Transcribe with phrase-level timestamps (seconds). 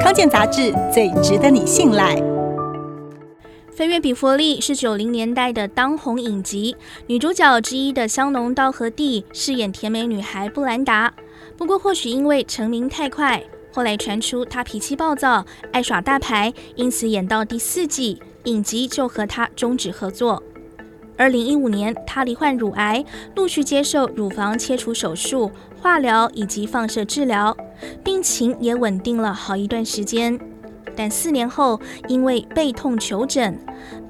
[0.00, 2.16] 康健杂志最值得你信赖。
[3.72, 6.76] 《飞跃比佛利》是九零年代的当红影集，
[7.06, 11.12] 女主角之一的香农道荷蒂饰演甜美女孩布兰达。
[11.56, 13.42] 不过，或许因为成名太快，
[13.72, 20.42] 后来传出她脾气暴躁、爱耍大牌，因此演到第四季，影集就和她终止合作。
[21.22, 23.04] 二零一五年，她罹患乳癌，
[23.36, 27.56] 陆续接受乳房切除手术、化疗以及放射治疗，
[28.02, 30.36] 病情也稳定了好一段时间。
[30.96, 33.56] 但四年后，因为背痛求诊，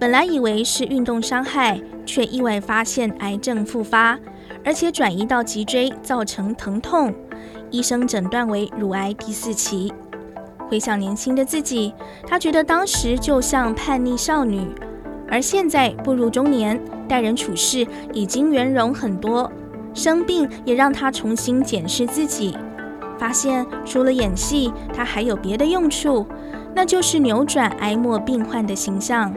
[0.00, 4.18] 本来以为是运动伤害，却意外发现癌症复发，
[4.64, 7.14] 而且转移到脊椎，造成疼痛。
[7.70, 9.92] 医生诊断为乳癌第四期。
[10.66, 11.92] 回想年轻的自己，
[12.26, 14.66] 她觉得当时就像叛逆少女，
[15.32, 16.78] 而现在步入中年，
[17.08, 19.50] 待人处事已经圆融很多。
[19.94, 22.54] 生病也让他重新检视自己，
[23.18, 26.26] 发现除了演戏，他还有别的用处。
[26.74, 29.32] 那就是扭转癌末病患的形象。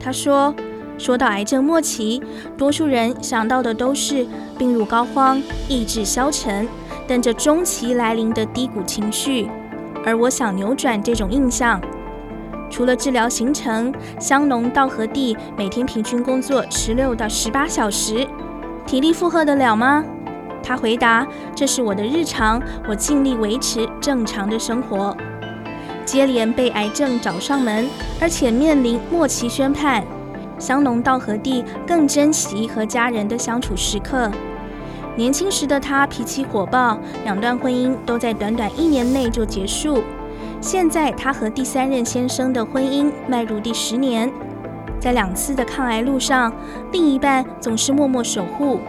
[0.00, 0.52] 他说
[0.98, 2.20] ：“说到癌症末期，
[2.56, 4.26] 多数人想到的都是
[4.58, 6.66] 病入膏肓、意志消沉，
[7.06, 9.48] 等着中期来临的低谷情绪。
[10.04, 11.80] 而我想扭转这种印象。
[12.70, 18.26] 除了治疗行程，香农道荷地每天平均工作十六到十八小时，
[18.86, 20.04] 体力负荷得了吗？”
[20.62, 25.16] 他回答：“这是我的日常，我尽力维持正常的生活。”
[26.04, 27.88] 接连被癌症找上门，
[28.20, 30.04] 而且面临末期宣判，
[30.58, 34.30] 香农道荷地更珍惜和家人的相处时刻。
[35.16, 40.02] 年轻时的他脾气火爆，两段婚姻都在短短一年内就结束。
[40.60, 44.30] 现在她和第三任先生的婚姻迈入第十年，
[45.00, 46.52] 在两次的抗癌路上，
[46.92, 48.80] 另一半总是默默守护，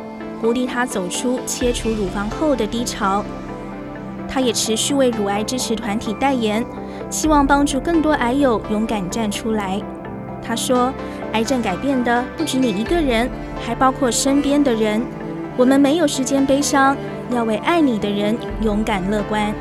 [0.41, 3.23] 鼓励她走出切除乳房后的低潮。
[4.27, 6.65] 她也持续为乳癌支持团体代言。
[7.09, 9.81] 希望帮助更多癌友勇敢站出来。
[10.43, 10.93] 他说
[11.33, 13.27] ：“癌症改变的不止你一个人，
[13.59, 15.01] 还包括身边的人。
[15.57, 16.95] 我们没有时间悲伤，
[17.31, 19.51] 要为爱你的人勇敢乐观。”